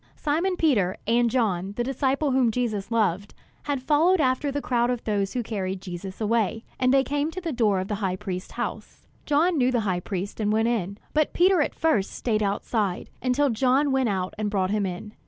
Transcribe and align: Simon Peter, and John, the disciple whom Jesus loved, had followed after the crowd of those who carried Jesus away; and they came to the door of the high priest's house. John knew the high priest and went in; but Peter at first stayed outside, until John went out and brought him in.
Simon 0.15 0.55
Peter, 0.57 0.97
and 1.05 1.29
John, 1.29 1.73
the 1.73 1.83
disciple 1.83 2.31
whom 2.31 2.49
Jesus 2.49 2.89
loved, 2.89 3.35
had 3.65 3.83
followed 3.83 4.19
after 4.19 4.51
the 4.51 4.59
crowd 4.59 4.89
of 4.89 5.03
those 5.03 5.33
who 5.33 5.43
carried 5.43 5.79
Jesus 5.79 6.19
away; 6.19 6.63
and 6.79 6.91
they 6.91 7.03
came 7.03 7.29
to 7.29 7.39
the 7.39 7.51
door 7.51 7.79
of 7.79 7.87
the 7.87 7.93
high 8.01 8.15
priest's 8.15 8.53
house. 8.53 9.05
John 9.27 9.59
knew 9.59 9.69
the 9.71 9.81
high 9.81 9.99
priest 9.99 10.39
and 10.39 10.51
went 10.51 10.69
in; 10.69 10.97
but 11.13 11.33
Peter 11.33 11.61
at 11.61 11.75
first 11.75 12.13
stayed 12.13 12.41
outside, 12.41 13.11
until 13.21 13.51
John 13.51 13.91
went 13.91 14.09
out 14.09 14.33
and 14.39 14.49
brought 14.49 14.71
him 14.71 14.87
in. 14.87 15.13